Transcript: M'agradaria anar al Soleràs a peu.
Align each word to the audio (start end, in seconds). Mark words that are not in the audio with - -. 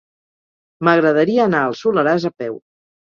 M'agradaria 0.87 1.45
anar 1.49 1.59
al 1.67 1.77
Soleràs 1.83 2.27
a 2.31 2.33
peu. 2.43 2.59